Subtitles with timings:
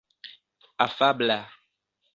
[0.85, 1.39] afabla